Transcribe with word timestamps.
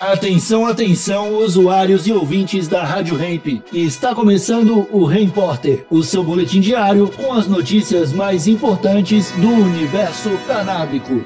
Atenção, 0.00 0.64
atenção, 0.64 1.36
usuários 1.36 2.06
e 2.06 2.12
ouvintes 2.12 2.66
da 2.66 2.82
Rádio 2.82 3.22
Hemp. 3.22 3.62
Está 3.70 4.14
começando 4.14 4.88
o 4.90 5.04
Repórter, 5.04 5.84
o 5.90 6.02
seu 6.02 6.24
boletim 6.24 6.58
diário 6.58 7.06
com 7.10 7.34
as 7.34 7.46
notícias 7.46 8.10
mais 8.10 8.46
importantes 8.46 9.30
do 9.32 9.46
universo 9.46 10.30
canábico. 10.46 11.22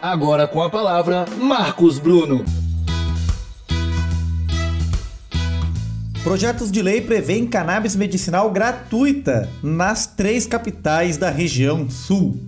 Agora 0.00 0.46
com 0.46 0.62
a 0.62 0.70
palavra, 0.70 1.24
Marcos 1.40 1.98
Bruno. 1.98 2.44
Projetos 6.22 6.70
de 6.70 6.80
lei 6.80 7.00
prevêem 7.00 7.48
cannabis 7.48 7.96
medicinal 7.96 8.48
gratuita 8.52 9.48
nas 9.60 10.06
três 10.06 10.46
capitais 10.46 11.16
da 11.16 11.30
região 11.30 11.90
sul. 11.90 12.38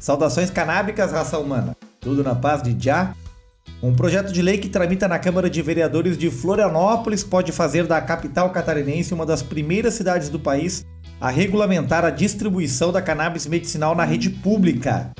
Saudações 0.00 0.48
canábicas, 0.48 1.12
raça 1.12 1.38
humana. 1.38 1.76
Tudo 2.00 2.24
na 2.24 2.34
paz 2.34 2.62
de 2.62 2.74
Já? 2.82 3.14
Um 3.82 3.94
projeto 3.94 4.30
de 4.30 4.42
lei 4.42 4.58
que 4.58 4.68
tramita 4.68 5.08
na 5.08 5.18
Câmara 5.18 5.48
de 5.48 5.62
Vereadores 5.62 6.18
de 6.18 6.30
Florianópolis 6.30 7.24
pode 7.24 7.50
fazer 7.50 7.86
da 7.86 7.98
capital 7.98 8.50
catarinense 8.50 9.14
uma 9.14 9.24
das 9.24 9.42
primeiras 9.42 9.94
cidades 9.94 10.28
do 10.28 10.38
país 10.38 10.84
a 11.18 11.30
regulamentar 11.30 12.04
a 12.04 12.10
distribuição 12.10 12.92
da 12.92 13.00
cannabis 13.00 13.46
medicinal 13.46 13.94
na 13.94 14.04
rede 14.04 14.28
pública. 14.28 15.12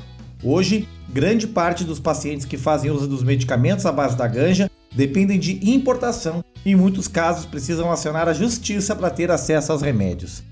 Hoje, 0.43 0.87
grande 1.09 1.47
parte 1.47 1.83
dos 1.83 1.99
pacientes 1.99 2.45
que 2.45 2.55
fazem 2.55 2.91
uso 2.91 3.07
dos 3.07 3.23
medicamentos 3.23 3.87
à 3.87 3.91
base 3.91 4.15
da 4.15 4.27
ganja 4.27 4.69
dependem 4.95 5.39
de 5.39 5.59
importação 5.67 6.43
e, 6.63 6.71
em 6.71 6.75
muitos 6.75 7.07
casos, 7.07 7.47
precisam 7.47 7.91
acionar 7.91 8.27
a 8.27 8.33
justiça 8.33 8.95
para 8.95 9.09
ter 9.09 9.31
acesso 9.31 9.71
aos 9.71 9.81
remédios. 9.81 10.43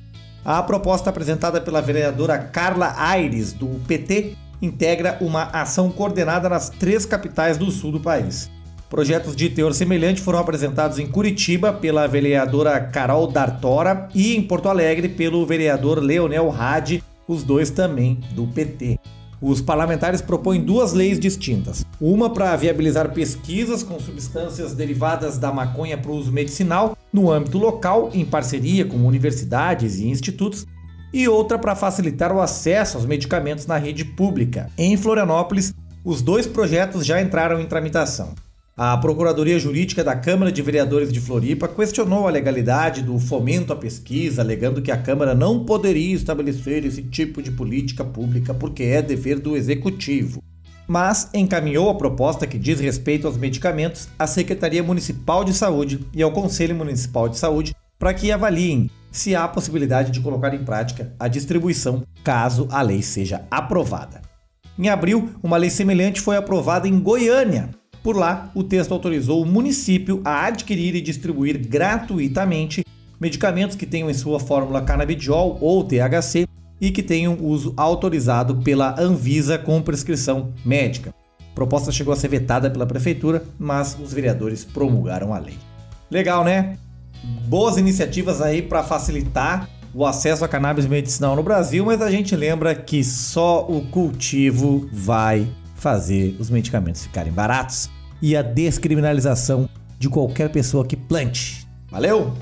A 0.43 0.63
proposta 0.63 1.11
apresentada 1.11 1.61
pela 1.61 1.81
vereadora 1.81 2.39
Carla 2.39 2.95
Aires, 2.97 3.53
do 3.53 3.67
PT, 3.87 4.35
integra 4.61 5.17
uma 5.21 5.43
ação 5.43 5.89
coordenada 5.89 6.49
nas 6.49 6.69
três 6.69 7.05
capitais 7.05 7.57
do 7.57 7.71
sul 7.71 7.91
do 7.91 7.99
país. 7.99 8.49
Projetos 8.89 9.35
de 9.35 9.49
teor 9.49 9.73
semelhante 9.73 10.19
foram 10.19 10.39
apresentados 10.39 10.97
em 10.97 11.05
Curitiba 11.05 11.71
pela 11.71 12.07
vereadora 12.07 12.79
Carol 12.79 13.27
Dartora 13.27 14.09
e 14.15 14.35
em 14.35 14.41
Porto 14.41 14.67
Alegre 14.67 15.07
pelo 15.07 15.45
vereador 15.45 15.99
Leonel 15.99 16.51
Hadi, 16.51 17.03
os 17.27 17.43
dois 17.43 17.69
também 17.69 18.19
do 18.31 18.47
PT. 18.47 18.97
Os 19.41 19.61
parlamentares 19.61 20.21
propõem 20.21 20.61
duas 20.61 20.91
leis 20.91 21.19
distintas. 21.19 21.85
Uma 22.01 22.29
para 22.29 22.55
viabilizar 22.55 23.13
pesquisas 23.13 23.83
com 23.83 23.99
substâncias 23.99 24.73
derivadas 24.73 25.37
da 25.37 25.51
maconha 25.51 25.97
para 25.97 26.11
uso 26.11 26.31
medicinal 26.31 26.97
no 27.13 27.31
âmbito 27.31 27.57
local, 27.57 28.09
em 28.13 28.25
parceria 28.25 28.83
com 28.83 28.97
universidades 28.97 29.99
e 29.99 30.07
institutos, 30.07 30.67
e 31.13 31.27
outra 31.27 31.57
para 31.57 31.75
facilitar 31.75 32.31
o 32.31 32.41
acesso 32.41 32.97
aos 32.97 33.05
medicamentos 33.05 33.65
na 33.65 33.77
rede 33.77 34.05
pública. 34.05 34.69
Em 34.77 34.95
Florianópolis, 34.95 35.73
os 36.03 36.21
dois 36.21 36.47
projetos 36.47 37.05
já 37.05 37.21
entraram 37.21 37.59
em 37.59 37.65
tramitação. 37.65 38.33
A 38.81 38.95
Procuradoria 38.95 39.59
Jurídica 39.59 40.05
da 40.05 40.15
Câmara 40.15 40.53
de 40.53 40.61
Vereadores 40.61 41.11
de 41.11 41.19
Floripa 41.19 41.67
questionou 41.67 42.25
a 42.25 42.31
legalidade 42.31 43.01
do 43.01 43.19
fomento 43.19 43.73
à 43.73 43.75
pesquisa, 43.75 44.41
alegando 44.41 44.81
que 44.81 44.89
a 44.89 44.97
Câmara 44.97 45.35
não 45.35 45.65
poderia 45.65 46.15
estabelecer 46.15 46.85
esse 46.85 47.03
tipo 47.03 47.41
de 47.41 47.51
política 47.51 48.05
pública 48.05 48.53
porque 48.53 48.83
é 48.83 49.01
dever 49.01 49.37
do 49.37 49.57
Executivo. 49.57 50.41
Mas 50.87 51.29
encaminhou 51.33 51.89
a 51.89 51.95
proposta 51.95 52.47
que 52.47 52.57
diz 52.57 52.79
respeito 52.79 53.27
aos 53.27 53.35
medicamentos 53.35 54.07
à 54.17 54.25
Secretaria 54.25 54.81
Municipal 54.81 55.43
de 55.43 55.53
Saúde 55.53 55.99
e 56.15 56.23
ao 56.23 56.31
Conselho 56.31 56.73
Municipal 56.73 57.27
de 57.27 57.37
Saúde 57.37 57.75
para 57.99 58.13
que 58.13 58.31
avaliem 58.31 58.89
se 59.11 59.35
há 59.35 59.47
possibilidade 59.47 60.11
de 60.11 60.19
colocar 60.19 60.53
em 60.53 60.63
prática 60.63 61.13
a 61.19 61.27
distribuição 61.27 62.03
caso 62.23 62.67
a 62.71 62.81
lei 62.81 63.01
seja 63.01 63.45
aprovada. 63.49 64.21
Em 64.77 64.87
abril, 64.89 65.31
uma 65.43 65.57
lei 65.57 65.69
semelhante 65.69 66.21
foi 66.21 66.37
aprovada 66.37 66.87
em 66.87 66.99
Goiânia. 66.99 67.69
Por 68.01 68.15
lá, 68.15 68.49
o 68.55 68.63
texto 68.63 68.93
autorizou 68.93 69.41
o 69.41 69.45
município 69.45 70.21
a 70.23 70.45
adquirir 70.45 70.95
e 70.95 71.01
distribuir 71.01 71.67
gratuitamente 71.67 72.85
medicamentos 73.19 73.75
que 73.75 73.85
tenham 73.85 74.09
em 74.09 74.13
sua 74.13 74.39
fórmula 74.39 74.81
canabidiol 74.81 75.57
ou 75.59 75.83
THC 75.83 76.47
e 76.79 76.91
que 76.91 77.03
tenham 77.03 77.37
uso 77.41 77.73
autorizado 77.75 78.57
pela 78.57 78.99
Anvisa 78.99 79.57
com 79.57 79.81
prescrição 79.81 80.53
médica. 80.63 81.13
A 81.39 81.53
proposta 81.53 81.91
chegou 81.91 82.13
a 82.13 82.17
ser 82.17 82.29
vetada 82.29 82.71
pela 82.71 82.85
prefeitura, 82.85 83.43
mas 83.59 83.97
os 84.01 84.13
vereadores 84.13 84.63
promulgaram 84.63 85.33
a 85.33 85.39
lei. 85.39 85.57
Legal, 86.09 86.45
né? 86.45 86.77
Boas 87.23 87.77
iniciativas 87.77 88.41
aí 88.41 88.61
para 88.61 88.83
facilitar 88.83 89.69
o 89.93 90.05
acesso 90.05 90.45
a 90.45 90.47
cannabis 90.47 90.85
medicinal 90.85 91.35
no 91.35 91.43
Brasil, 91.43 91.85
mas 91.85 92.01
a 92.01 92.11
gente 92.11 92.35
lembra 92.35 92.75
que 92.75 93.03
só 93.03 93.65
o 93.67 93.81
cultivo 93.87 94.87
vai 94.91 95.47
fazer 95.75 96.35
os 96.39 96.49
medicamentos 96.49 97.03
ficarem 97.03 97.31
baratos 97.31 97.89
e 98.21 98.35
a 98.35 98.41
descriminalização 98.41 99.67
de 99.97 100.09
qualquer 100.09 100.49
pessoa 100.49 100.85
que 100.85 100.95
plante. 100.95 101.67
Valeu? 101.89 102.33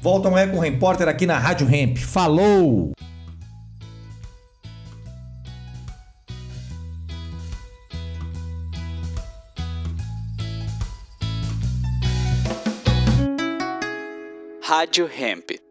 Volta 0.00 0.28
amanhã 0.28 0.48
com 0.48 0.56
o 0.56 0.60
Repórter 0.60 1.08
aqui 1.08 1.26
na 1.26 1.38
Rádio 1.38 1.68
Hemp. 1.72 1.98
Falou! 1.98 2.92
Rádio 14.68 15.06
Hemp. 15.06 15.65